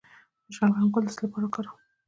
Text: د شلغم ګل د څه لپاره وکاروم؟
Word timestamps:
د 0.45 0.47
شلغم 0.55 0.85
ګل 0.93 1.03
د 1.05 1.09
څه 1.15 1.21
لپاره 1.25 1.45
وکاروم؟ 1.45 1.77